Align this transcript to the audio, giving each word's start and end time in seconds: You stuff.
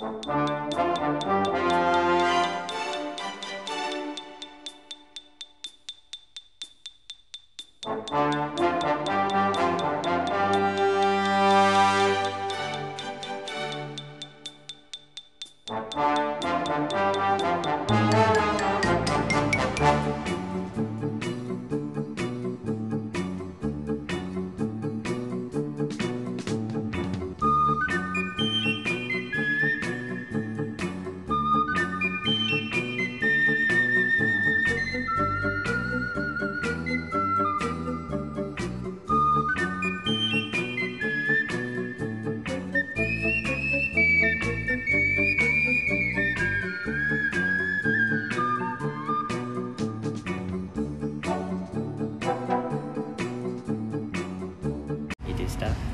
You 0.00 0.06
stuff. 55.60 55.89